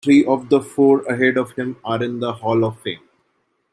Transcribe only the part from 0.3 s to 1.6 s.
the four ahead of